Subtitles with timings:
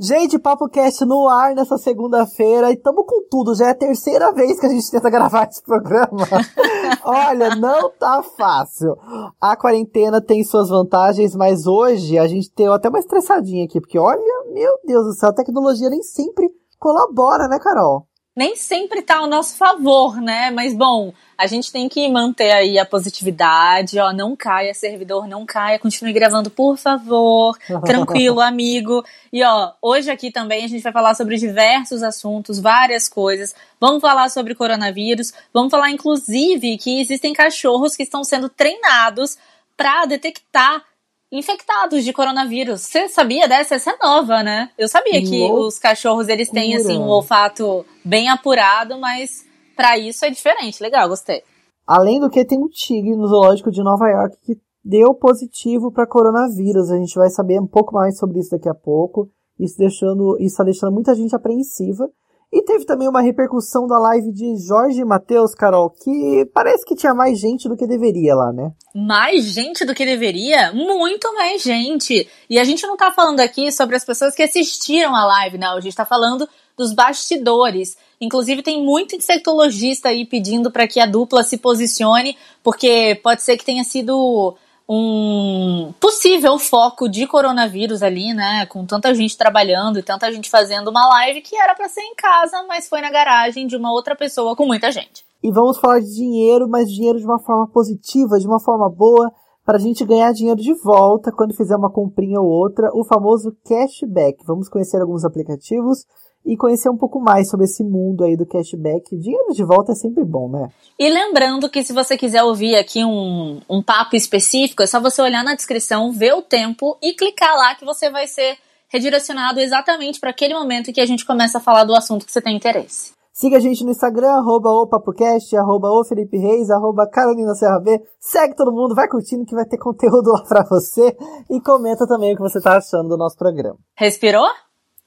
[0.00, 3.52] Gente, Papo Cast no ar nessa segunda-feira e tamo com tudo.
[3.56, 6.24] Já é a terceira vez que a gente tenta gravar esse programa.
[7.02, 8.96] Olha, não tá fácil.
[9.40, 13.98] A quarentena tem suas vantagens, mas hoje a gente tem até uma estressadinha aqui, porque
[13.98, 18.07] olha, meu Deus do céu, a tecnologia nem sempre colabora, né, Carol?
[18.38, 20.48] Nem sempre tá ao nosso favor, né?
[20.52, 25.44] Mas bom, a gente tem que manter aí a positividade, ó, não caia, servidor, não
[25.44, 29.04] caia, continue gravando, por favor, tranquilo, amigo.
[29.32, 33.56] E ó, hoje aqui também a gente vai falar sobre diversos assuntos, várias coisas.
[33.80, 39.36] Vamos falar sobre coronavírus, vamos falar inclusive que existem cachorros que estão sendo treinados
[39.76, 40.84] para detectar
[41.30, 42.80] infectados de coronavírus.
[42.82, 43.74] Você sabia dessa?
[43.74, 44.70] Essa é nova, né?
[44.78, 49.44] Eu sabia que os cachorros eles têm assim um olfato bem apurado, mas
[49.76, 50.82] para isso é diferente.
[50.82, 51.42] Legal, gostei.
[51.86, 56.06] Além do que, tem um tigre no zoológico de Nova York que deu positivo para
[56.06, 56.90] coronavírus.
[56.90, 59.30] A gente vai saber um pouco mais sobre isso daqui a pouco.
[59.58, 62.08] Isso deixando, isso está deixando muita gente apreensiva.
[62.50, 66.94] E teve também uma repercussão da live de Jorge e Matheus, Carol, que parece que
[66.94, 68.72] tinha mais gente do que deveria lá, né?
[68.94, 70.72] Mais gente do que deveria?
[70.72, 72.26] Muito mais gente!
[72.48, 75.76] E a gente não tá falando aqui sobre as pessoas que assistiram a live, não.
[75.76, 77.98] A gente tá falando dos bastidores.
[78.18, 83.58] Inclusive, tem muito insectologista aí pedindo para que a dupla se posicione, porque pode ser
[83.58, 84.56] que tenha sido
[84.88, 88.64] um possível foco de coronavírus ali, né?
[88.66, 92.14] Com tanta gente trabalhando e tanta gente fazendo uma live que era para ser em
[92.14, 95.26] casa, mas foi na garagem de uma outra pessoa com muita gente.
[95.42, 99.30] E vamos falar de dinheiro, mas dinheiro de uma forma positiva, de uma forma boa,
[99.64, 103.54] para a gente ganhar dinheiro de volta quando fizer uma comprinha ou outra, o famoso
[103.66, 104.42] cashback.
[104.46, 106.06] Vamos conhecer alguns aplicativos
[106.44, 109.16] e conhecer um pouco mais sobre esse mundo aí do cashback.
[109.16, 110.68] Dinheiro de volta é sempre bom, né?
[110.98, 115.20] E lembrando que se você quiser ouvir aqui um, um papo específico, é só você
[115.20, 118.56] olhar na descrição, ver o tempo e clicar lá que você vai ser
[118.88, 122.32] redirecionado exatamente para aquele momento em que a gente começa a falar do assunto que
[122.32, 123.12] você tem interesse.
[123.38, 127.78] Siga a gente no Instagram, arroba o PapoCast, arroba o Felipe Reis, arroba Carolina Serra
[127.78, 128.02] B.
[128.18, 131.16] Segue todo mundo, vai curtindo que vai ter conteúdo lá pra você.
[131.48, 133.78] E comenta também o que você tá achando do nosso programa.
[133.96, 134.48] Respirou?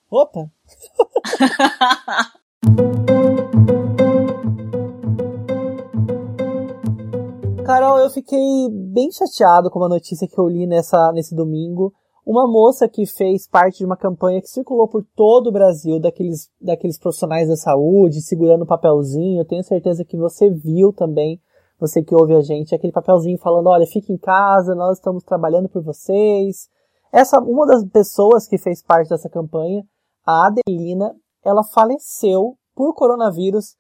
[0.10, 0.50] Opa!
[7.72, 11.94] Carol, eu fiquei bem chateado com uma notícia que eu li nessa, nesse domingo.
[12.26, 16.50] Uma moça que fez parte de uma campanha que circulou por todo o Brasil, daqueles,
[16.60, 19.40] daqueles profissionais da saúde, segurando papelzinho.
[19.40, 21.40] Eu tenho certeza que você viu também,
[21.80, 25.70] você que ouve a gente, aquele papelzinho falando, olha, fique em casa, nós estamos trabalhando
[25.70, 26.68] por vocês.
[27.12, 29.84] Essa, uma das pessoas que fez parte dessa campanha
[30.26, 33.76] a Adelina, ela faleceu por coronavírus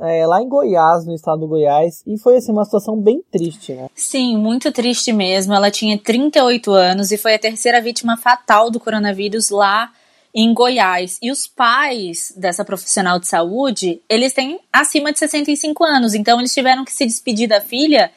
[0.00, 3.74] é, lá em Goiás, no estado do Goiás, e foi assim uma situação bem triste,
[3.74, 3.88] né?
[3.94, 5.52] Sim, muito triste mesmo.
[5.52, 9.92] Ela tinha 38 anos e foi a terceira vítima fatal do coronavírus lá
[10.34, 11.18] em Goiás.
[11.20, 16.54] E os pais dessa profissional de saúde, eles têm acima de 65 anos, então eles
[16.54, 18.10] tiveram que se despedir da filha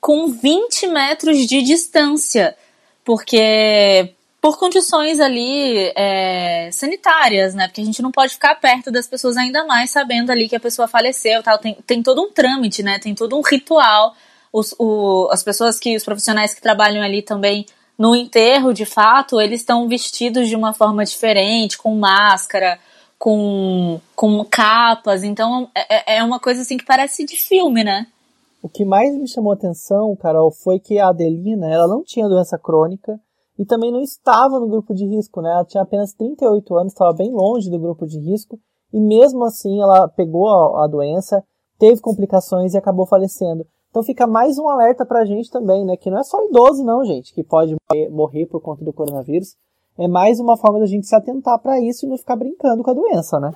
[0.00, 2.56] com 20 metros de distância,
[3.04, 4.14] porque
[4.46, 7.66] por condições ali é, sanitárias, né?
[7.66, 10.60] Porque a gente não pode ficar perto das pessoas ainda mais sabendo ali que a
[10.60, 11.58] pessoa faleceu, tal.
[11.58, 13.00] Tem, tem todo um trâmite, né?
[13.00, 14.14] Tem todo um ritual.
[14.52, 17.66] Os, o, as pessoas que, os profissionais que trabalham ali também
[17.98, 22.78] no enterro, de fato, eles estão vestidos de uma forma diferente, com máscara,
[23.18, 25.24] com, com capas.
[25.24, 28.06] Então é, é, é uma coisa assim que parece de filme, né?
[28.62, 32.28] O que mais me chamou a atenção, Carol, foi que a Adelina, ela não tinha
[32.28, 33.18] doença crônica,
[33.58, 35.50] e também não estava no grupo de risco, né?
[35.50, 38.58] Ela tinha apenas 38 anos, estava bem longe do grupo de risco,
[38.92, 41.42] e mesmo assim ela pegou a, a doença,
[41.78, 43.66] teve complicações e acabou falecendo.
[43.90, 45.96] Então fica mais um alerta pra gente também, né?
[45.96, 47.74] Que não é só idoso, não, gente, que pode
[48.10, 49.56] morrer por conta do coronavírus.
[49.98, 52.90] É mais uma forma da gente se atentar para isso e não ficar brincando com
[52.90, 53.52] a doença, né?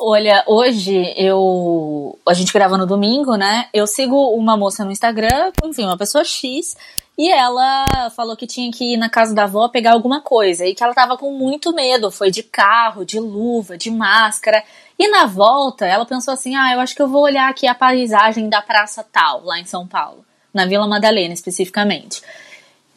[0.00, 2.18] Olha, hoje eu.
[2.26, 3.66] A gente grava no domingo, né?
[3.72, 6.76] Eu sigo uma moça no Instagram, enfim, uma pessoa X,
[7.16, 10.74] e ela falou que tinha que ir na casa da avó pegar alguma coisa e
[10.74, 12.10] que ela tava com muito medo.
[12.10, 14.64] Foi de carro, de luva, de máscara.
[14.98, 17.74] E na volta, ela pensou assim: ah, eu acho que eu vou olhar aqui a
[17.74, 22.20] paisagem da Praça Tal, lá em São Paulo, na Vila Madalena especificamente.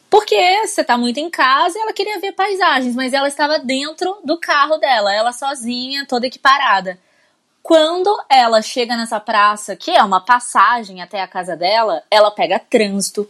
[0.10, 4.18] Porque você tá muito em casa e ela queria ver paisagens, mas ela estava dentro
[4.24, 6.98] do carro dela, ela sozinha, toda equiparada.
[7.62, 12.58] Quando ela chega nessa praça, que é uma passagem até a casa dela, ela pega
[12.58, 13.30] trânsito,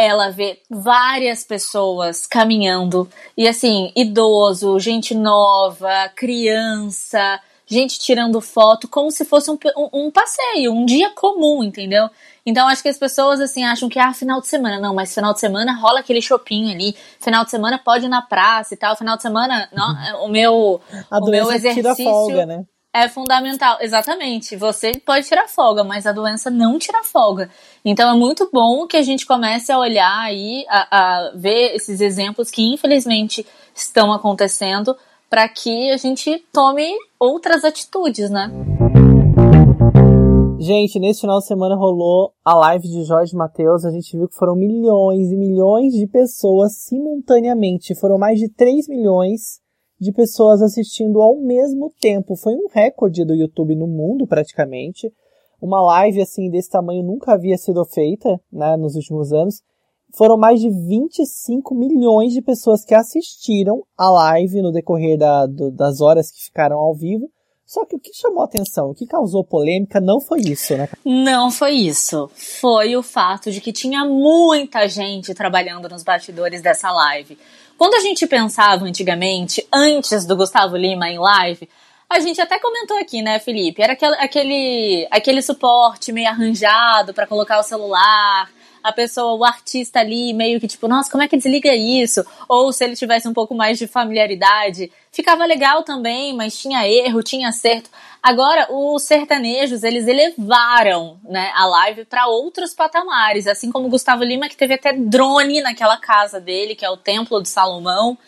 [0.00, 9.10] ela vê várias pessoas caminhando e assim, idoso, gente nova, criança, gente tirando foto, como
[9.10, 12.08] se fosse um, um, um passeio, um dia comum, entendeu?
[12.44, 15.32] Então acho que as pessoas assim acham que ah, final de semana, não, mas final
[15.32, 18.96] de semana rola aquele shopping ali, final de semana pode ir na praça e tal,
[18.96, 20.80] final de semana, não, o meu
[21.10, 22.64] a o meu exercício folga, né?
[22.92, 24.56] é fundamental, exatamente.
[24.56, 27.48] Você pode tirar folga, mas a doença não tira folga.
[27.84, 32.00] Então é muito bom que a gente comece a olhar aí, a, a ver esses
[32.00, 34.96] exemplos que infelizmente estão acontecendo,
[35.28, 38.50] para que a gente tome outras atitudes, né?
[40.58, 43.86] Gente, nesse final de semana rolou a live de Jorge Matheus.
[43.86, 47.94] A gente viu que foram milhões e milhões de pessoas simultaneamente.
[47.94, 49.58] Foram mais de 3 milhões
[49.98, 52.36] de pessoas assistindo ao mesmo tempo.
[52.36, 55.10] Foi um recorde do YouTube no mundo, praticamente.
[55.60, 59.62] Uma live assim desse tamanho nunca havia sido feita né, nos últimos anos.
[60.12, 65.70] Foram mais de 25 milhões de pessoas que assistiram a live no decorrer da, do,
[65.70, 67.30] das horas que ficaram ao vivo.
[67.64, 70.88] Só que o que chamou atenção, o que causou polêmica não foi isso, né?
[71.04, 72.28] Não foi isso.
[72.34, 77.38] Foi o fato de que tinha muita gente trabalhando nos bastidores dessa live.
[77.78, 81.68] Quando a gente pensava antigamente, antes do Gustavo Lima em live,
[82.10, 83.80] a gente até comentou aqui, né, Felipe?
[83.80, 88.50] Era aquele, aquele, aquele suporte meio arranjado para colocar o celular,
[88.82, 92.24] a pessoa, o artista ali, meio que tipo, nossa, como é que desliga isso?
[92.48, 97.22] Ou se ele tivesse um pouco mais de familiaridade, ficava legal também, mas tinha erro,
[97.22, 97.90] tinha acerto.
[98.22, 104.22] Agora, os sertanejos, eles elevaram né, a live para outros patamares, assim como o Gustavo
[104.22, 108.18] Lima, que teve até drone naquela casa dele, que é o Templo de Salomão.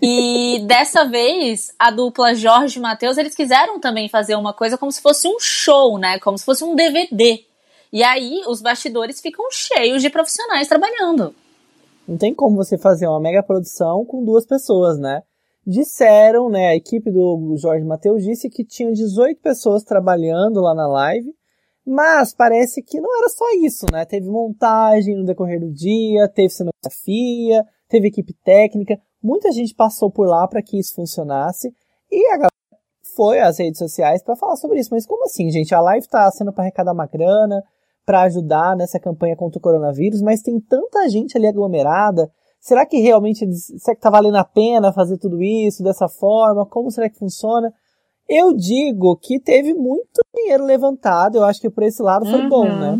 [0.00, 4.90] E dessa vez, a dupla Jorge e Matheus, eles quiseram também fazer uma coisa como
[4.90, 6.18] se fosse um show, né?
[6.18, 7.44] Como se fosse um DVD.
[7.94, 11.34] E aí, os bastidores ficam cheios de profissionais trabalhando.
[12.06, 15.22] Não tem como você fazer uma mega produção com duas pessoas, né?
[15.66, 20.86] disseram, né, a equipe do Jorge Matheus disse que tinha 18 pessoas trabalhando lá na
[20.86, 21.34] live,
[21.86, 24.04] mas parece que não era só isso, né?
[24.04, 30.26] Teve montagem no decorrer do dia, teve cenografia, teve equipe técnica, muita gente passou por
[30.26, 31.74] lá para que isso funcionasse
[32.10, 32.50] e a galera
[33.14, 34.90] foi às redes sociais para falar sobre isso.
[34.92, 35.74] Mas como assim, gente?
[35.74, 37.62] A live está sendo para arrecadar uma grana,
[38.04, 42.30] para ajudar nessa campanha contra o coronavírus, mas tem tanta gente ali aglomerada,
[42.64, 43.46] Será que realmente
[43.78, 46.64] será que tá valendo a pena fazer tudo isso dessa forma?
[46.64, 47.70] Como será que funciona?
[48.26, 52.48] Eu digo que teve muito dinheiro levantado, eu acho que por esse lado foi uhum.
[52.48, 52.98] bom, né?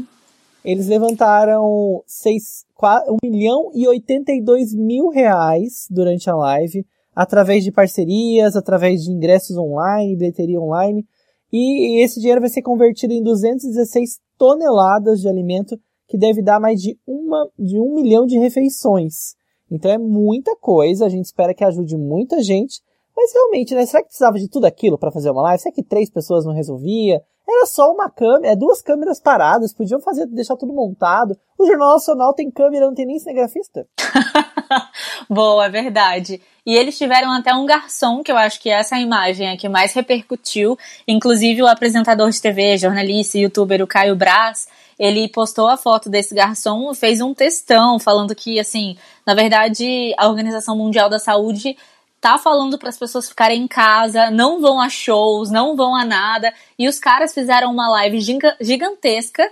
[0.63, 6.85] Eles levantaram 6, 4, 1 milhão e 82 mil reais durante a live,
[7.17, 11.07] através de parcerias, através de ingressos online, bilheteria online,
[11.51, 16.81] e esse dinheiro vai ser convertido em 216 toneladas de alimento, que deve dar mais
[16.81, 19.35] de, uma, de um milhão de refeições.
[19.71, 22.83] Então é muita coisa, a gente espera que ajude muita gente.
[23.17, 23.87] Mas realmente, né?
[23.87, 25.63] Será que precisava de tudo aquilo para fazer uma live?
[25.63, 27.23] Será que três pessoas não resolvia?
[27.47, 31.37] Era só uma câmera, é duas câmeras paradas, podiam fazer, deixar tudo montado.
[31.59, 33.87] O Jornal Nacional tem câmera, não tem nem cinegrafista.
[35.29, 36.41] Boa, é verdade.
[36.67, 39.93] E eles tiveram até um garçom, que eu acho que essa imagem é que mais
[39.93, 40.79] repercutiu.
[41.07, 44.67] Inclusive o apresentador de TV, jornalista e youtuber, o Caio Braz,
[44.99, 48.97] ele postou a foto desse garçom, fez um textão falando que, assim,
[49.27, 51.77] na verdade, a Organização Mundial da Saúde
[52.21, 56.07] tá falando para as pessoas ficarem em casa, não vão a shows, não vão a
[56.07, 56.55] nada.
[56.79, 58.19] E os caras fizeram uma live
[58.61, 59.47] gigantesca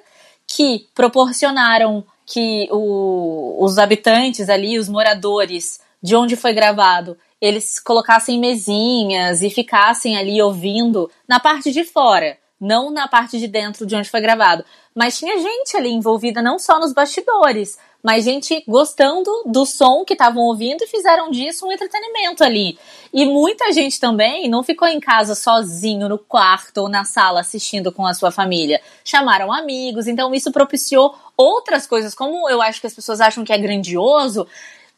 [0.47, 8.39] que proporcionaram que o, os habitantes ali, os moradores de onde foi gravado, eles colocassem
[8.39, 13.95] mesinhas e ficassem ali ouvindo na parte de fora, não na parte de dentro de
[13.97, 14.65] onde foi gravado.
[14.95, 20.15] Mas tinha gente ali envolvida não só nos bastidores, mas gente gostando do som que
[20.15, 22.79] estavam ouvindo e fizeram disso um entretenimento ali.
[23.13, 27.93] E muita gente também não ficou em casa sozinho no quarto ou na sala assistindo
[27.93, 28.81] com a sua família.
[29.05, 33.53] Chamaram amigos, então isso propiciou outras coisas, como eu acho que as pessoas acham que
[33.53, 34.47] é grandioso,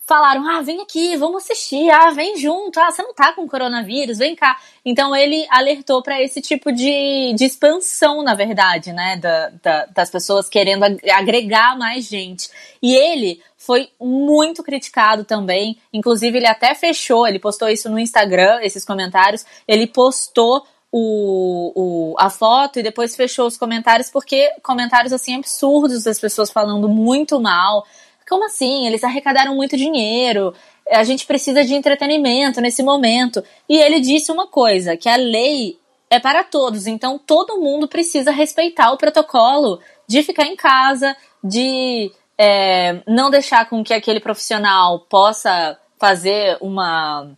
[0.07, 4.19] falaram: ah, vem aqui, vamos assistir, ah, vem junto, ah, você não tá com coronavírus,
[4.19, 4.59] vem cá.
[4.85, 10.11] Então ele alertou para esse tipo de, de expansão, na verdade, né, da, da, das
[10.11, 12.49] pessoas querendo agregar mais gente.
[12.83, 18.61] E ele foi muito criticado também, inclusive ele até fechou, ele postou isso no Instagram,
[18.63, 25.13] esses comentários, ele postou o, o, a foto e depois fechou os comentários, porque comentários
[25.13, 27.85] assim absurdos das pessoas falando muito mal,
[28.29, 28.87] como assim?
[28.87, 30.55] Eles arrecadaram muito dinheiro.
[30.91, 33.43] A gente precisa de entretenimento nesse momento.
[33.69, 35.79] E ele disse uma coisa: que a lei
[36.11, 42.13] é para todos, então todo mundo precisa respeitar o protocolo de ficar em casa, de
[42.39, 47.31] é, não deixar com que aquele profissional possa fazer uma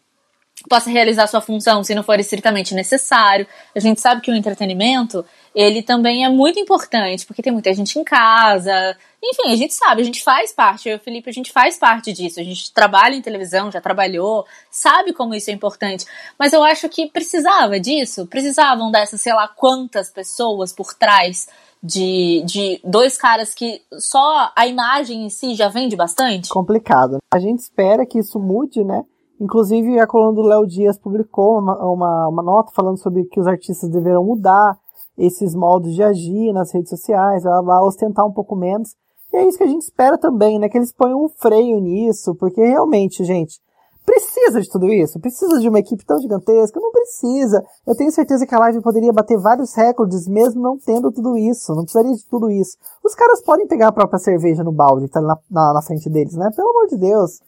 [0.68, 3.46] possa realizar sua função se não for estritamente necessário.
[3.74, 5.24] A gente sabe que o entretenimento,
[5.56, 8.94] ele também é muito importante, porque tem muita gente em casa.
[9.24, 11.78] Enfim, a gente sabe, a gente faz parte, eu e o Felipe, a gente faz
[11.78, 12.38] parte disso.
[12.38, 16.04] A gente trabalha em televisão, já trabalhou, sabe como isso é importante.
[16.38, 21.48] Mas eu acho que precisava disso, precisavam dessas, sei lá, quantas pessoas por trás
[21.82, 26.50] de, de dois caras que só a imagem em si já vende bastante?
[26.50, 27.16] Complicado.
[27.32, 29.04] A gente espera que isso mude, né?
[29.40, 33.46] Inclusive, a coluna do Léo Dias publicou uma, uma, uma, nota falando sobre que os
[33.46, 34.78] artistas deverão mudar
[35.18, 38.94] esses modos de agir nas redes sociais, blá, blá, ostentar um pouco menos.
[39.32, 40.68] E é isso que a gente espera também, né?
[40.68, 43.60] Que eles ponham um freio nisso, porque realmente, gente,
[44.04, 45.18] precisa de tudo isso?
[45.18, 46.80] Precisa de uma equipe tão gigantesca?
[46.80, 47.64] Não precisa.
[47.86, 51.74] Eu tenho certeza que a live poderia bater vários recordes mesmo não tendo tudo isso.
[51.74, 52.76] Não precisaria de tudo isso.
[53.04, 56.08] Os caras podem pegar a própria cerveja no balde que tá na, na, na frente
[56.08, 56.50] deles, né?
[56.54, 57.40] Pelo amor de Deus.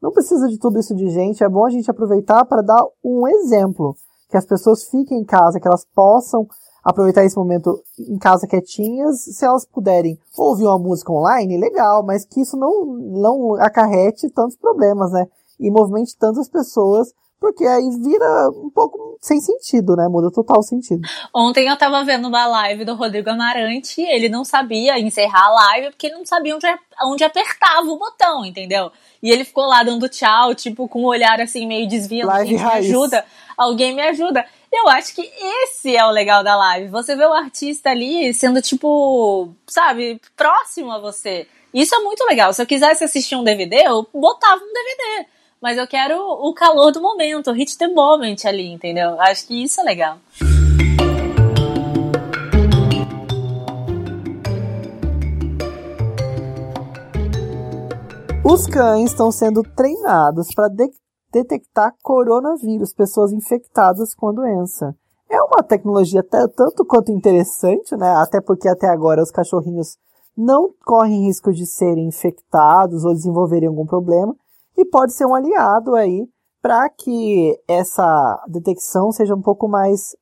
[0.00, 3.26] Não precisa de tudo isso de gente, é bom a gente aproveitar para dar um
[3.28, 3.94] exemplo.
[4.28, 6.46] Que as pessoas fiquem em casa, que elas possam
[6.86, 12.24] aproveitar esse momento em casa quietinhas, se elas puderem ouvir uma música online, legal, mas
[12.24, 15.26] que isso não, não acarrete tantos problemas, né?
[15.58, 20.08] E movimente tantas pessoas porque aí vira um pouco sem sentido, né?
[20.08, 21.06] Muda total sentido.
[21.34, 25.90] Ontem eu tava vendo uma live do Rodrigo Amarante, ele não sabia encerrar a live
[25.90, 26.66] porque ele não sabia onde,
[27.04, 28.90] onde apertava o botão, entendeu?
[29.22, 32.28] E ele ficou lá dando tchau, tipo, com um olhar assim meio desviando.
[32.28, 33.24] Live me ajuda,
[33.56, 34.44] alguém me ajuda.
[34.72, 36.88] Eu acho que esse é o legal da live.
[36.88, 41.46] Você vê o artista ali sendo, tipo, sabe, próximo a você.
[41.72, 42.52] Isso é muito legal.
[42.52, 45.26] Se eu quisesse assistir um DVD, eu botava um DVD
[45.60, 49.20] mas eu quero o calor do momento, o hit the moment ali, entendeu?
[49.20, 50.18] Acho que isso é legal.
[58.44, 60.68] Os cães estão sendo treinados para
[61.36, 64.94] detectar coronavírus, pessoas infectadas com a doença.
[65.28, 68.14] É uma tecnologia tanto quanto interessante, né?
[68.16, 69.98] Até porque até agora os cachorrinhos
[70.36, 74.34] não correm risco de serem infectados ou desenvolverem algum problema
[74.76, 76.26] e pode ser um aliado aí
[76.62, 80.16] para que essa detecção seja um pouco mais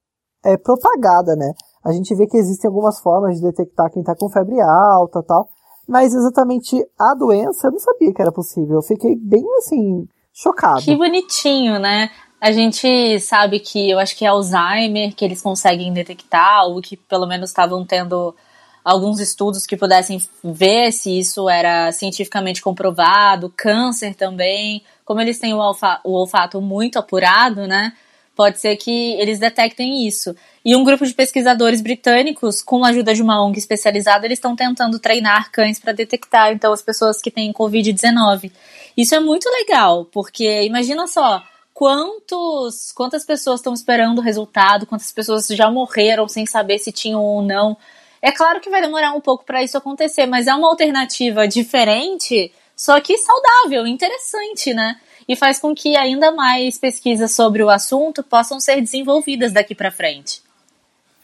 [0.44, 1.52] é, propagada, né?
[1.84, 5.48] A gente vê que existem algumas formas de detectar quem está com febre alta tal,
[5.86, 8.76] mas exatamente a doença eu não sabia que era possível.
[8.76, 10.82] Eu fiquei bem assim, chocado.
[10.82, 12.10] Que bonitinho, né?
[12.40, 16.96] A gente sabe que eu acho que é Alzheimer que eles conseguem detectar, ou que
[16.96, 18.34] pelo menos estavam tendo
[18.84, 24.82] alguns estudos que pudessem ver se isso era cientificamente comprovado, câncer também.
[25.06, 27.94] Como eles têm o, olfa o olfato muito apurado, né?
[28.34, 30.34] Pode ser que eles detectem isso.
[30.64, 34.56] E um grupo de pesquisadores britânicos, com a ajuda de uma ONG especializada, eles estão
[34.56, 38.50] tentando treinar cães para detectar então as pessoas que têm Covid-19.
[38.96, 45.12] Isso é muito legal, porque imagina só, quantos, quantas pessoas estão esperando o resultado, quantas
[45.12, 47.76] pessoas já morreram sem saber se tinham ou não.
[48.22, 52.50] É claro que vai demorar um pouco para isso acontecer, mas é uma alternativa diferente,
[52.74, 54.96] só que saudável, interessante, né?
[55.28, 59.90] E faz com que ainda mais pesquisas sobre o assunto possam ser desenvolvidas daqui para
[59.90, 60.42] frente.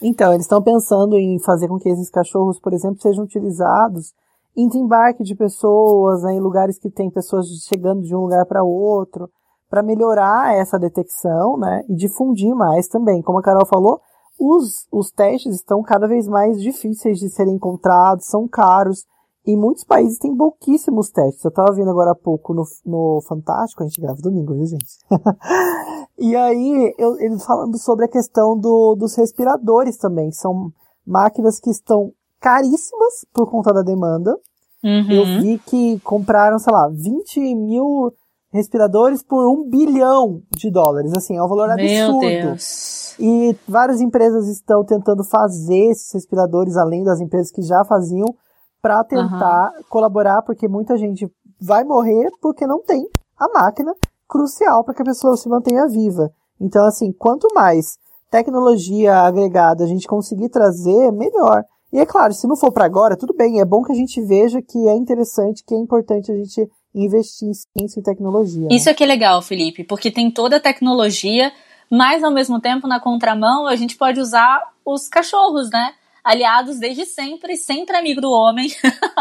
[0.03, 4.15] Então, eles estão pensando em fazer com que esses cachorros, por exemplo, sejam utilizados
[4.57, 8.65] em desembarque de pessoas, né, em lugares que tem pessoas chegando de um lugar para
[8.65, 9.31] outro,
[9.69, 13.23] para melhorar essa detecção, né, e difundir mais também.
[13.23, 14.01] Como a Carol falou,
[14.39, 19.05] os, os testes estão cada vez mais difíceis de serem encontrados, são caros.
[19.51, 21.45] Em muitos países tem pouquíssimos testes.
[21.45, 24.99] Eu estava vendo agora há pouco no, no Fantástico, a gente grava domingo, viu, gente?
[26.19, 30.31] e aí, eu, eles falando sobre a questão do, dos respiradores também.
[30.31, 30.73] São
[31.07, 34.37] máquinas que estão caríssimas por conta da demanda.
[34.85, 35.11] Uhum.
[35.11, 38.13] Eu vi que compraram, sei lá, 20 mil
[38.53, 41.13] respiradores por um bilhão de dólares.
[41.17, 42.19] Assim, é um valor absurdo.
[42.19, 43.15] Meu Deus.
[43.19, 48.35] E várias empresas estão tentando fazer esses respiradores, além das empresas que já faziam,
[48.81, 49.83] para tentar uhum.
[49.89, 53.07] colaborar, porque muita gente vai morrer porque não tem
[53.39, 53.95] a máquina
[54.29, 56.31] crucial para que a pessoa se mantenha viva.
[56.61, 57.99] Então, assim, quanto mais
[58.31, 61.65] tecnologia agregada a gente conseguir trazer, melhor.
[61.93, 64.21] E é claro, se não for para agora, tudo bem, é bom que a gente
[64.23, 68.69] veja que é interessante, que é importante a gente investir em ciência e tecnologia.
[68.71, 68.93] Isso né?
[68.93, 71.53] é que é legal, Felipe, porque tem toda a tecnologia,
[71.91, 75.93] mas ao mesmo tempo, na contramão, a gente pode usar os cachorros, né?
[76.23, 78.69] Aliados desde sempre, sempre amigo do homem,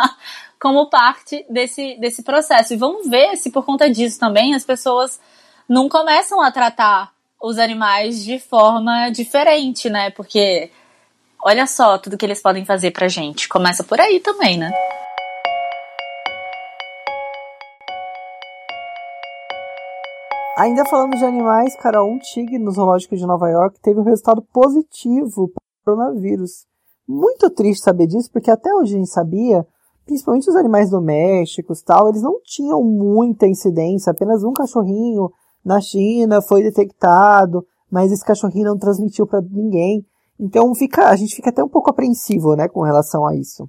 [0.60, 2.74] como parte desse, desse processo.
[2.74, 5.20] E vamos ver se por conta disso também as pessoas
[5.68, 10.10] não começam a tratar os animais de forma diferente, né?
[10.10, 10.70] Porque
[11.44, 13.48] olha só tudo que eles podem fazer pra gente.
[13.48, 14.72] Começa por aí também, né?
[20.60, 24.42] Ainda falando de animais, cara, um tigre no zoológico de Nova York teve um resultado
[24.52, 26.69] positivo para o coronavírus.
[27.12, 29.66] Muito triste saber disso, porque até hoje a gente sabia,
[30.06, 35.32] principalmente os animais domésticos tal, eles não tinham muita incidência, apenas um cachorrinho
[35.66, 40.06] na China foi detectado, mas esse cachorrinho não transmitiu para ninguém.
[40.40, 43.68] Então fica, a gente fica até um pouco apreensivo, né, com relação a isso.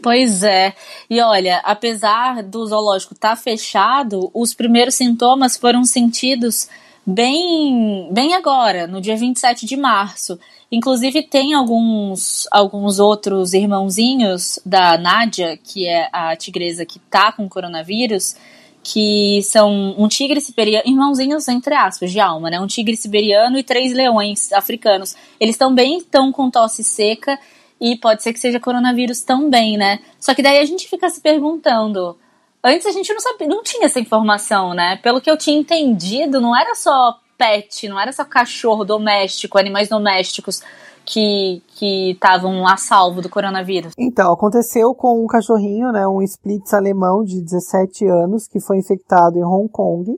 [0.00, 0.72] Pois é.
[1.10, 6.68] E olha, apesar do zoológico estar tá fechado, os primeiros sintomas foram sentidos
[7.06, 10.38] bem, bem agora, no dia 27 de março.
[10.70, 17.48] Inclusive tem alguns, alguns outros irmãozinhos da Nádia, que é a tigresa que tá com
[17.48, 18.34] coronavírus,
[18.82, 22.58] que são um tigre siberiano, irmãozinhos entre aspas, de alma, né?
[22.58, 25.14] Um tigre siberiano e três leões africanos.
[25.38, 27.38] Eles também estão com tosse seca
[27.80, 30.00] e pode ser que seja coronavírus também, né?
[30.18, 32.16] Só que daí a gente fica se perguntando.
[32.64, 34.96] Antes a gente não sabia, não tinha essa informação, né?
[35.02, 39.88] Pelo que eu tinha entendido, não era só pet, não era só cachorro doméstico, animais
[39.88, 40.62] domésticos
[41.04, 43.92] que estavam a salvo do coronavírus.
[43.98, 49.36] Então, aconteceu com um cachorrinho, né, um Spitz alemão de 17 anos, que foi infectado
[49.36, 50.12] em Hong Kong.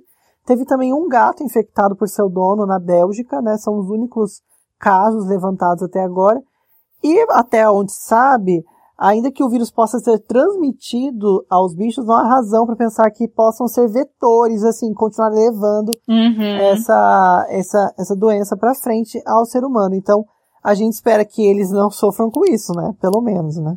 [0.44, 4.42] Teve também um gato infectado por seu dono na Bélgica, né, são os únicos
[4.78, 6.38] casos levantados até agora.
[7.02, 8.62] E até onde sabe,
[8.98, 13.28] ainda que o vírus possa ser transmitido aos bichos, não há razão para pensar que
[13.28, 16.56] possam ser vetores, assim, continuar levando uhum.
[16.56, 19.94] essa, essa, essa doença para frente ao ser humano.
[19.94, 20.24] Então,
[20.62, 22.94] a gente espera que eles não sofram com isso, né?
[23.00, 23.76] Pelo menos, né?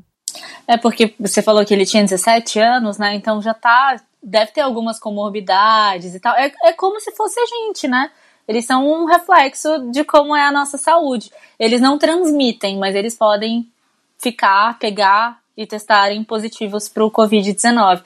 [0.68, 3.16] É porque você falou que ele tinha 17 anos, né?
[3.16, 4.00] Então já tá.
[4.22, 6.36] Deve ter algumas comorbidades e tal.
[6.36, 8.10] É, é como se fosse a gente, né?
[8.48, 11.32] Eles são um reflexo de como é a nossa saúde.
[11.60, 13.70] Eles não transmitem, mas eles podem
[14.18, 18.04] ficar, pegar e testarem positivos para o Covid-19.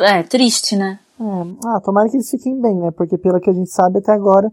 [0.00, 0.98] É triste, né?
[1.20, 1.68] É.
[1.68, 2.90] Ah, tomara que eles fiquem bem, né?
[2.90, 4.50] Porque pelo que a gente sabe até agora,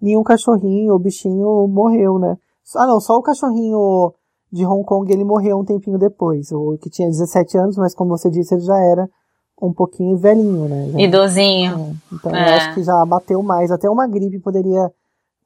[0.00, 2.36] nenhum cachorrinho ou bichinho morreu, né?
[2.76, 4.12] Ah, não, só o cachorrinho
[4.52, 6.52] de Hong Kong ele morreu um tempinho depois.
[6.52, 9.08] O que tinha 17 anos, mas como você disse, ele já era
[9.60, 10.90] um pouquinho velhinho, né?
[10.92, 11.74] Já, Idosinho.
[11.74, 12.14] É.
[12.14, 12.50] Então é.
[12.50, 13.70] eu acho que já bateu mais.
[13.70, 14.92] Até uma gripe poderia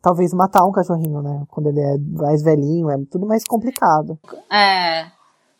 [0.00, 1.42] talvez matar um cachorrinho, né?
[1.48, 4.18] Quando ele é mais velhinho, é tudo mais complicado.
[4.50, 5.06] É.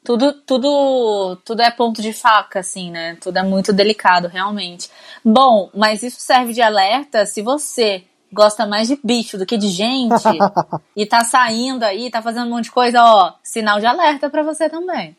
[0.05, 3.17] Tudo, tudo, tudo é ponto de faca, assim, né?
[3.21, 4.91] Tudo é muito delicado, realmente.
[5.25, 9.69] Bom, mas isso serve de alerta se você gosta mais de bicho do que de
[9.69, 10.25] gente
[10.97, 14.43] e tá saindo aí, tá fazendo um monte de coisa, ó, sinal de alerta para
[14.43, 15.15] você também.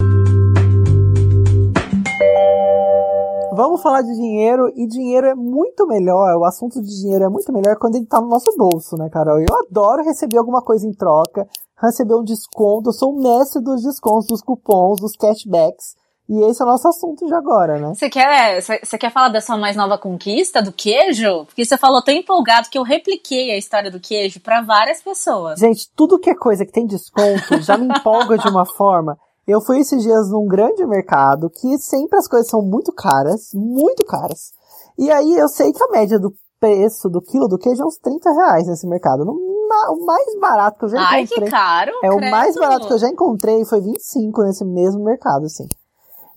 [3.60, 7.52] Vamos falar de dinheiro, e dinheiro é muito melhor, o assunto de dinheiro é muito
[7.52, 9.38] melhor quando ele tá no nosso bolso, né, Carol?
[9.38, 11.46] Eu adoro receber alguma coisa em troca,
[11.78, 15.98] receber um desconto, eu sou o mestre dos descontos, dos cupons, dos cashbacks.
[16.30, 17.94] E esse é o nosso assunto de agora, né?
[17.94, 21.44] Você quer, você quer falar da sua mais nova conquista, do queijo?
[21.44, 25.60] Porque você falou tão empolgado que eu repliquei a história do queijo para várias pessoas.
[25.60, 29.18] Gente, tudo que é coisa que tem desconto já me empolga de uma forma.
[29.48, 34.06] Eu fui esses dias num grande mercado que sempre as coisas são muito caras, muito
[34.06, 34.52] caras.
[34.98, 37.98] E aí eu sei que a média do preço do quilo do queijo é uns
[37.98, 39.24] 30 reais nesse mercado.
[39.24, 41.20] o mais barato que eu já encontrei.
[41.20, 41.92] Ai, que caro!
[42.04, 42.28] É credo.
[42.28, 45.68] o mais barato que eu já encontrei foi 25 nesse mesmo mercado, assim.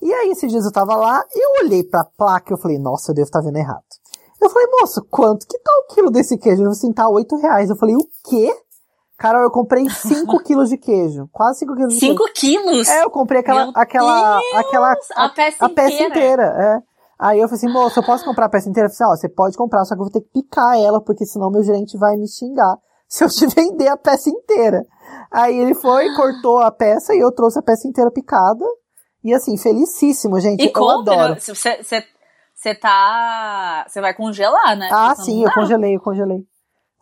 [0.00, 3.10] E aí esses dias eu tava lá, eu olhei pra placa e eu falei, nossa,
[3.10, 3.84] eu devo estar tá vendo errado.
[4.40, 6.62] Eu falei, moço, quanto que tá o quilo desse queijo?
[6.62, 7.70] Eu falei assim, tá 8 reais.
[7.70, 8.52] Eu falei, o quê?
[9.22, 11.28] Carol, eu comprei 5 quilos de queijo.
[11.30, 12.18] Quase 5 quilos de queijo.
[12.18, 12.88] 5 quilos?
[12.88, 15.90] É, eu comprei aquela, Meu aquela, Deus, aquela, a, a peça a inteira.
[15.90, 16.78] peça inteira, é.
[17.20, 18.88] Aí eu falei assim, moço, eu posso comprar a peça inteira?
[18.88, 21.00] Eu falei assim, ó, você pode comprar, só que eu vou ter que picar ela,
[21.00, 24.82] porque senão meu gerente vai me xingar se eu te vender a peça inteira.
[25.30, 28.64] Aí ele foi, cortou a peça e eu trouxe a peça inteira picada.
[29.22, 30.64] E assim, felicíssimo, gente.
[30.64, 31.36] E eu compre, adoro.
[31.40, 33.86] Você tá.
[33.88, 34.88] Você vai congelar, né?
[34.92, 36.44] Ah, sim, eu congelei, eu congelei.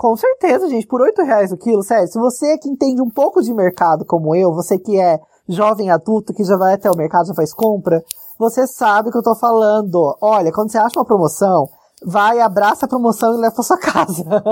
[0.01, 2.09] Com certeza, gente, por oito reais o quilo, sério.
[2.09, 6.33] Se você que entende um pouco de mercado como eu, você que é jovem adulto,
[6.33, 8.03] que já vai até o mercado, já faz compra,
[8.39, 10.17] você sabe o que eu tô falando.
[10.23, 11.69] Olha, quando você acha uma promoção,
[12.03, 14.25] vai, abraça a promoção e leva pra sua casa.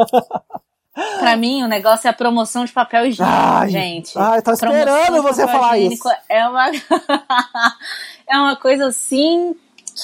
[1.20, 4.18] Pra mim, o negócio é a promoção de papel higiênico, ai, gente.
[4.18, 6.08] Ai, tô esperando você falar isso.
[6.28, 6.70] É uma...
[8.28, 9.54] é uma coisa assim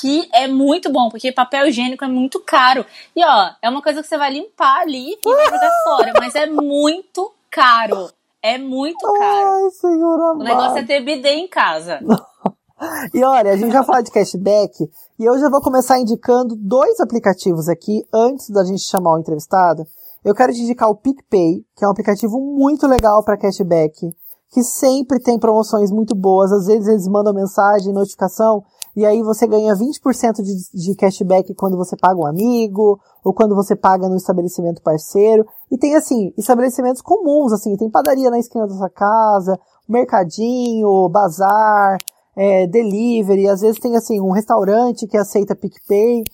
[0.01, 2.85] que é muito bom, porque papel higiênico é muito caro.
[3.15, 6.35] E ó, é uma coisa que você vai limpar ali e vai jogar fora, mas
[6.35, 8.11] é muito caro.
[8.43, 9.65] É muito caro.
[9.65, 12.01] Ai, senhora O negócio é ter bidê em casa.
[13.15, 14.75] e olha, a gente já fala de cashback
[15.19, 19.87] e eu já vou começar indicando dois aplicativos aqui antes da gente chamar o entrevistado
[20.25, 24.11] eu quero te indicar o PicPay, que é um aplicativo muito legal para cashback,
[24.51, 26.51] que sempre tem promoções muito boas.
[26.51, 28.65] Às vezes eles mandam mensagem, notificação
[28.97, 33.55] e aí você ganha 20% de, de cashback quando você paga um amigo, ou quando
[33.55, 35.47] você paga no estabelecimento parceiro.
[35.71, 41.99] E tem assim, estabelecimentos comuns, assim, tem padaria na esquina da sua casa, mercadinho, bazar,
[42.37, 46.25] é, delivery, às vezes tem assim, um restaurante que aceita PicPay.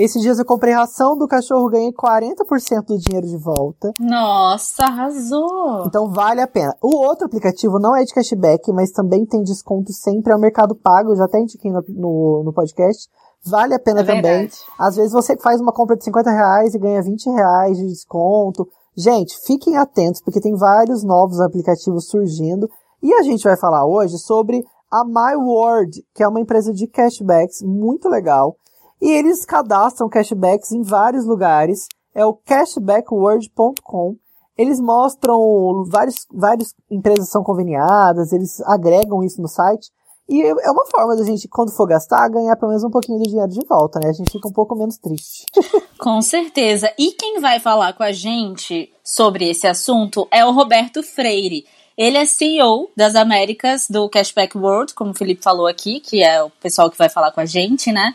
[0.00, 3.92] Esses dias eu comprei ração do cachorro, ganhei 40% do dinheiro de volta.
[4.00, 5.84] Nossa, arrasou!
[5.86, 6.74] Então vale a pena.
[6.80, 10.74] O outro aplicativo não é de cashback, mas também tem desconto sempre, é o Mercado
[10.74, 13.10] Pago, já até indiquei no, no, no podcast.
[13.44, 14.22] Vale a pena é também.
[14.22, 14.56] Verdade.
[14.78, 18.66] Às vezes você faz uma compra de 50 reais e ganha 20 reais de desconto.
[18.96, 22.70] Gente, fiquem atentos, porque tem vários novos aplicativos surgindo.
[23.02, 27.60] E a gente vai falar hoje sobre a MyWord, que é uma empresa de cashbacks
[27.60, 28.56] muito legal.
[29.00, 31.86] E eles cadastram cashbacks em vários lugares.
[32.14, 34.16] É o cashbackword.com.
[34.58, 39.90] Eles mostram vários, várias empresas são conveniadas, eles agregam isso no site.
[40.28, 43.28] E é uma forma da gente, quando for gastar, ganhar pelo menos um pouquinho do
[43.28, 44.10] dinheiro de volta, né?
[44.10, 45.44] A gente fica um pouco menos triste.
[45.98, 46.92] Com certeza.
[46.96, 51.66] E quem vai falar com a gente sobre esse assunto é o Roberto Freire.
[51.98, 56.40] Ele é CEO das Américas do Cashback World, como o Felipe falou aqui, que é
[56.42, 58.14] o pessoal que vai falar com a gente, né?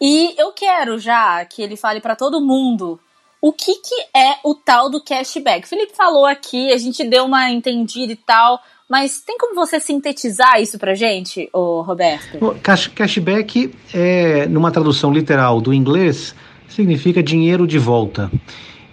[0.00, 2.98] E eu quero já que ele fale para todo mundo
[3.40, 5.64] o que, que é o tal do cashback.
[5.64, 9.80] O Felipe falou aqui, a gente deu uma entendida e tal, mas tem como você
[9.80, 12.38] sintetizar isso pra gente, ô Roberto?
[12.62, 16.34] Cash, cashback, é, numa tradução literal do inglês,
[16.68, 18.30] significa dinheiro de volta.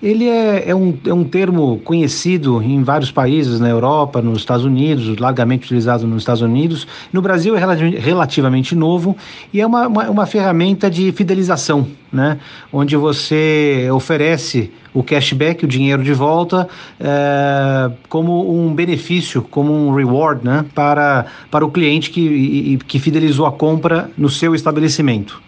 [0.02, 4.64] Ele é, é, um, é um termo conhecido em vários países, na Europa, nos Estados
[4.64, 6.88] Unidos, largamente utilizado nos Estados Unidos.
[7.12, 7.60] No Brasil é
[8.00, 9.18] relativamente novo
[9.52, 12.40] e é uma, uma, uma ferramenta de fidelização, né?
[12.72, 19.96] onde você oferece o cashback, o dinheiro de volta, é, como um benefício, como um
[19.96, 20.64] reward né?
[20.76, 25.42] para, para o cliente que, que fidelizou a compra no seu estabelecimento.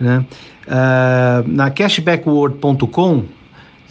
[0.00, 0.24] Né?
[0.66, 3.24] Uh, na cashbackworld.com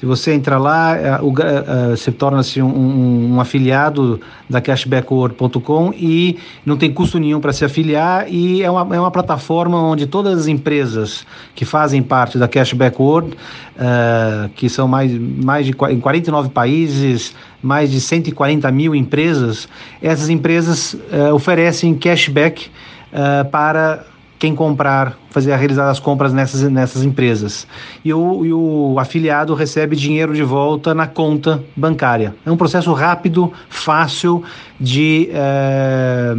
[0.01, 6.75] se você entrar lá, é, é, você torna-se um, um, afiliado da cashbackworld.com e não
[6.75, 10.47] tem custo nenhum para se afiliar e é uma, é uma plataforma onde todas as
[10.47, 13.37] empresas que fazem parte da Cashback World,
[13.75, 19.69] uh, que são mais, mais de em 49 países, mais de 140 mil empresas,
[20.01, 22.71] essas empresas uh, oferecem cashback
[23.13, 24.03] uh, para
[24.41, 27.67] quem comprar, fazer a realizar as compras nessas, nessas empresas.
[28.03, 32.33] E o, e o afiliado recebe dinheiro de volta na conta bancária.
[32.43, 34.43] É um processo rápido, fácil
[34.79, 36.33] de, é,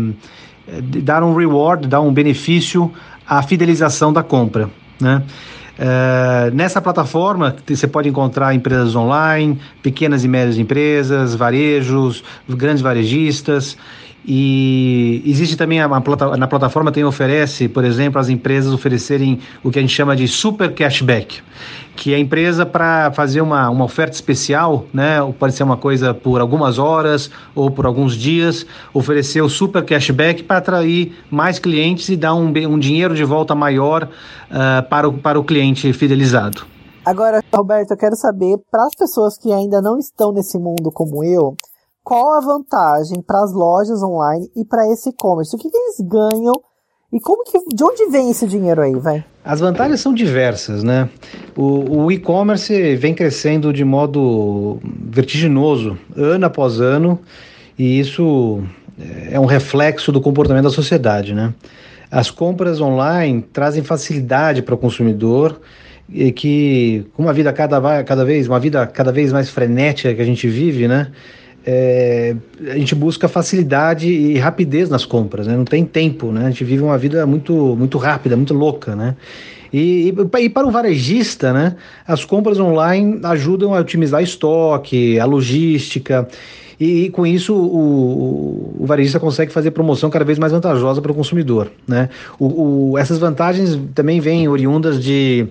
[0.83, 2.91] de dar um reward, dar um benefício
[3.25, 4.69] à fidelização da compra.
[5.01, 5.23] Né?
[5.79, 13.79] É, nessa plataforma você pode encontrar empresas online, pequenas e médias empresas, varejos, grandes varejistas
[14.25, 19.71] e existe também a, a, na plataforma tem oferece, por exemplo, as empresas oferecerem o
[19.71, 21.43] que a gente chama de super cashback,
[21.97, 25.21] que é a empresa para fazer uma, uma oferta especial, né?
[25.21, 29.85] Ou pode ser uma coisa por algumas horas ou por alguns dias, oferecer o super
[29.85, 35.09] cashback para atrair mais clientes e dar um, um dinheiro de volta maior uh, para,
[35.09, 36.65] o, para o cliente fidelizado.
[37.05, 41.25] Agora, Roberto, eu quero saber, para as pessoas que ainda não estão nesse mundo como
[41.25, 41.57] eu,
[42.05, 45.55] qual a vantagem para as lojas online e para esse e-commerce?
[45.55, 46.55] O que, que, eles ganham
[47.13, 49.25] e como que, de onde vem esse dinheiro aí, vai?
[49.45, 51.09] As vantagens são diversas, né?
[51.57, 57.21] O, o e-commerce vem crescendo de modo vertiginoso, ano após ano,
[57.79, 58.63] e isso
[59.31, 61.53] é um reflexo do comportamento da sociedade, né?
[62.11, 65.61] As compras online trazem facilidade para o consumidor
[66.09, 70.21] e que com uma vida cada, cada vez uma vida cada vez mais frenética que
[70.21, 71.11] a gente vive, né?
[71.65, 72.35] É,
[72.71, 75.57] a gente busca facilidade e rapidez nas compras, né?
[75.57, 76.47] não tem tempo, né?
[76.47, 78.97] a gente vive uma vida muito, muito rápida, muito louca.
[78.97, 79.15] Né?
[79.73, 86.29] E, e, para o varejista, né, as compras online ajudam a otimizar estoque, a logística
[86.79, 91.13] e, e com isso o, o, varejista consegue fazer promoção cada vez mais vantajosa para
[91.13, 91.71] o consumidor.
[91.87, 92.09] Né?
[92.39, 95.47] O, essas vantagens também vêm oriundas de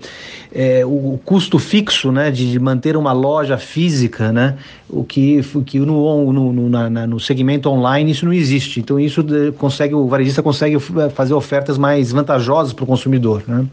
[0.54, 4.58] é, o custo fixo né, de manter uma loja física, né,
[4.90, 8.80] o que, que no, no, no, na, no segmento online isso não existe.
[8.80, 9.24] Então isso
[9.58, 10.78] consegue o varejista consegue
[11.14, 13.44] fazer ofertas mais vantajosas para o consumidor.
[13.48, 13.66] Né?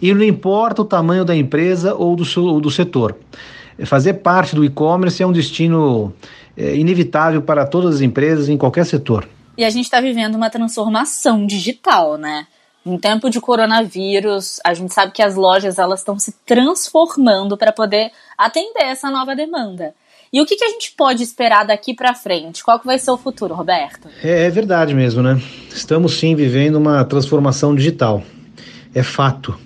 [0.00, 3.16] E não importa o tamanho da empresa ou do, ou do setor.
[3.84, 6.12] Fazer parte do e-commerce é um destino
[6.56, 9.28] é, inevitável para todas as empresas em qualquer setor.
[9.56, 12.46] E a gente está vivendo uma transformação digital, né?
[12.84, 17.70] Em tempo de coronavírus, a gente sabe que as lojas elas estão se transformando para
[17.70, 19.94] poder atender essa nova demanda.
[20.32, 22.64] E o que, que a gente pode esperar daqui para frente?
[22.64, 24.08] Qual que vai ser o futuro, Roberto?
[24.24, 25.40] É, é, verdade mesmo, né?
[25.68, 28.22] Estamos sim vivendo uma transformação digital.
[28.94, 29.56] é fato.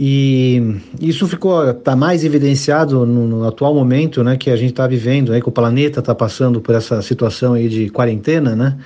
[0.00, 4.86] E isso ficou tá mais evidenciado no, no atual momento, né, que a gente está
[4.86, 8.78] vivendo, né, que o planeta está passando por essa situação aí de quarentena, né?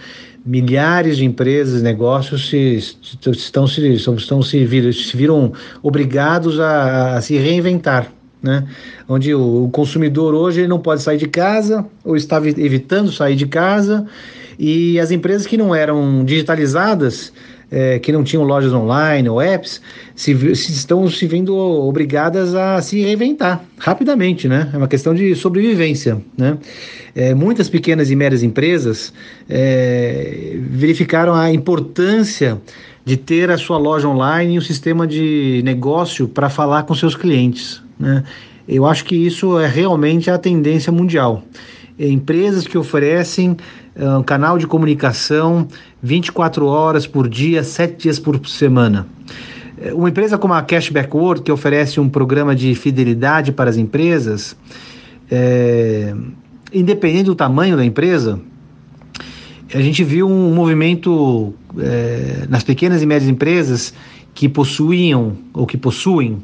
[0.44, 2.79] Milhares de empresas, negócios se,
[3.31, 8.11] estão se estão se viram, se viram obrigados a, a se reinventar,
[8.42, 8.66] né?
[9.07, 13.46] Onde o, o consumidor hoje não pode sair de casa ou estava evitando sair de
[13.46, 14.07] casa
[14.59, 17.35] e as empresas que não eram digitalizadas
[17.73, 19.81] é, que não tinham lojas online ou apps,
[20.15, 24.71] se, se, estão se vendo obrigadas a se reinventar rapidamente, né?
[24.75, 26.59] É uma questão de sobrevivência, né?
[27.15, 29.13] É, muitas pequenas e médias empresas
[29.49, 32.61] é, verificaram a importância
[33.05, 37.17] de ter a sua loja online e um sistema de negócio para falar com seus
[37.17, 38.23] clientes, né?
[38.69, 41.43] Eu acho que isso é realmente a tendência mundial.
[41.99, 43.57] Empresas que oferecem
[43.96, 45.68] um canal de comunicação
[46.02, 49.07] 24 horas por dia, 7 dias por semana.
[49.78, 53.76] É, uma empresa como a Cashback World, que oferece um programa de fidelidade para as
[53.76, 54.57] empresas,
[55.31, 56.14] é,
[56.72, 58.40] independente do tamanho da empresa,
[59.74, 63.94] a gente viu um movimento é, nas pequenas e médias empresas
[64.35, 66.42] que possuíam ou que possuem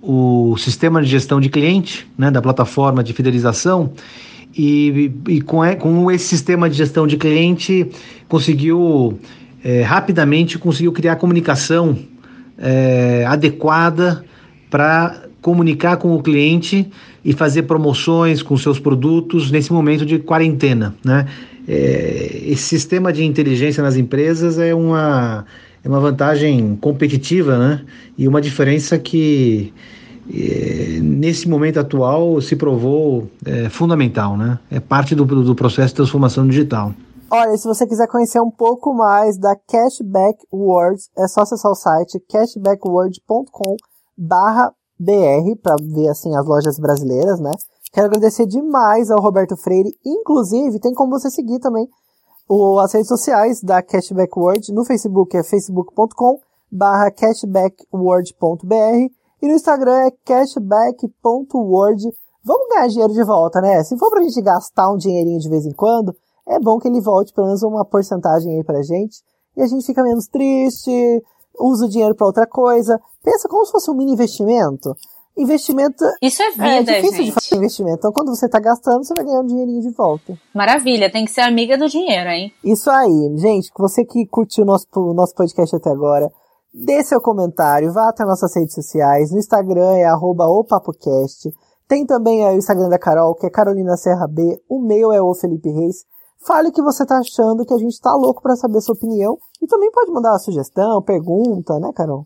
[0.00, 3.92] o sistema de gestão de cliente, né, da plataforma de fidelização,
[4.56, 7.86] e, e com, com esse sistema de gestão de cliente
[8.28, 9.18] conseguiu
[9.64, 11.96] é, rapidamente conseguiu criar comunicação
[12.58, 14.24] é, adequada
[14.70, 16.88] para comunicar com o cliente
[17.24, 21.26] e fazer promoções com seus produtos nesse momento de quarentena, né?
[21.68, 25.44] É, esse sistema de inteligência nas empresas é uma,
[25.84, 27.82] é uma vantagem competitiva, né?
[28.18, 29.72] E uma diferença que
[31.02, 34.58] nesse momento atual se provou é, fundamental, né?
[34.70, 36.92] É parte do, do processo de transformação digital.
[37.30, 41.74] Olha, se você quiser conhecer um pouco mais da Cashback World, é só acessar o
[41.74, 43.76] site cashbackworld.com
[44.16, 47.50] barra BR para ver assim as lojas brasileiras, né?
[47.92, 49.90] Quero agradecer demais ao Roberto Freire.
[50.04, 51.88] Inclusive, tem como você seguir também
[52.48, 54.72] o, as redes sociais da Cashback World.
[54.72, 56.38] No Facebook é facebook.com
[56.70, 62.04] barra cashbackworld.br e no Instagram é cashback.word.
[62.44, 63.82] Vamos ganhar dinheiro de volta, né?
[63.82, 66.14] Se for pra gente gastar um dinheirinho de vez em quando,
[66.48, 69.16] é bom que ele volte pelo menos uma porcentagem aí pra gente.
[69.56, 71.22] E a gente fica menos triste,
[71.58, 73.00] usa o dinheiro para outra coisa.
[73.22, 74.94] Pensa como se fosse um mini investimento.
[75.36, 76.04] Investimento.
[76.20, 77.26] Isso é vida, é difícil gente.
[77.26, 77.98] de fazer investimento.
[77.98, 80.38] Então, quando você tá gastando, você vai ganhar um dinheirinho de volta.
[80.54, 82.52] Maravilha, tem que ser amiga do dinheiro, hein?
[82.62, 83.70] Isso aí, gente.
[83.78, 86.30] Você que curtiu o nosso, o nosso podcast até agora,
[86.74, 89.30] Dê seu comentário, vá até nossas redes sociais.
[89.30, 91.52] No Instagram é arroba opapocast.
[91.86, 94.42] Tem também o Instagram da Carol, que é Carolina Serra B.
[94.68, 96.06] O meu é o Felipe Reis.
[96.46, 99.36] Fale o que você tá achando, que a gente tá louco para saber sua opinião.
[99.60, 102.24] E também pode mandar uma sugestão, pergunta, né, Carol?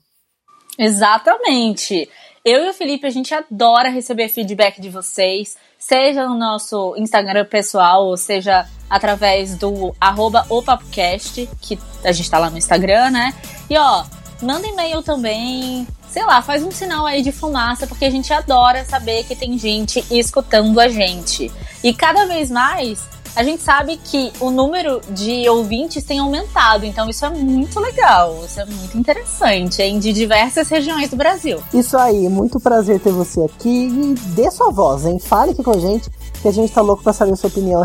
[0.79, 2.09] Exatamente.
[2.45, 7.45] Eu e o Felipe, a gente adora receber feedback de vocês, seja no nosso Instagram
[7.47, 10.47] pessoal, ou seja através do arroba
[10.93, 11.01] que
[12.05, 13.35] a gente tá lá no Instagram, né?
[13.69, 14.05] E ó,
[14.42, 15.87] Manda e-mail também.
[16.11, 19.59] Sei lá, faz um sinal aí de fumaça, porque a gente adora saber que tem
[19.59, 21.53] gente escutando a gente.
[21.85, 27.07] E cada vez mais, a gente sabe que o número de ouvintes tem aumentado, então
[27.11, 29.99] isso é muito legal, isso é muito interessante, hein?
[29.99, 31.59] De diversas regiões do Brasil.
[31.75, 35.18] Isso aí, muito prazer ter você aqui e dê sua voz, hein?
[35.18, 36.09] Fale aqui com a gente,
[36.40, 37.83] que a gente tá louco pra saber a sua opinião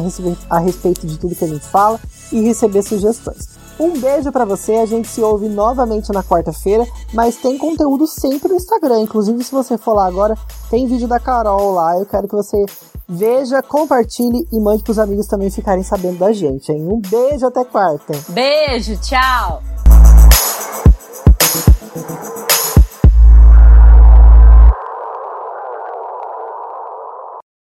[0.49, 1.99] a respeito de tudo que a gente fala
[2.31, 3.50] e receber sugestões.
[3.81, 8.49] Um beijo para você, a gente se ouve novamente na quarta-feira, mas tem conteúdo sempre
[8.49, 8.99] no Instagram.
[8.99, 10.37] Inclusive, se você for lá agora,
[10.69, 11.97] tem vídeo da Carol lá.
[11.97, 12.63] Eu quero que você
[13.09, 16.87] veja, compartilhe e mande pros amigos também ficarem sabendo da gente, hein?
[16.87, 18.13] Um beijo até quarta.
[18.29, 19.63] Beijo, tchau!